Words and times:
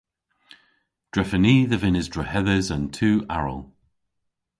Drefen 1.13 1.45
i 1.53 1.55
dhe 1.69 1.77
vynnes 1.81 2.07
drehedhes 2.13 2.67
an 2.75 2.85
tu 2.95 3.09
aral. 3.35 3.61